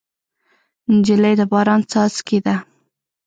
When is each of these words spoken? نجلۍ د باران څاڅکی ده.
نجلۍ 0.95 1.33
د 1.39 1.41
باران 1.51 1.81
څاڅکی 1.91 2.39
ده. 2.45 2.55